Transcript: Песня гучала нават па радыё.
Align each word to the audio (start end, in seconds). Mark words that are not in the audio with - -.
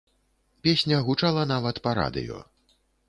Песня 0.67 1.01
гучала 1.09 1.43
нават 1.53 1.81
па 1.85 1.91
радыё. 2.01 2.39